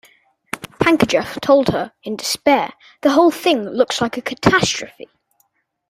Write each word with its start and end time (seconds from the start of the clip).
Pankejeff 0.79 1.39
told 1.41 1.67
her, 1.67 1.91
in 2.01 2.15
despair, 2.15 2.73
the 3.01 3.11
whole 3.11 3.29
thing 3.29 3.69
looks 3.69 4.01
like 4.01 4.17
a 4.17 4.21
catastrophe. 4.23 5.07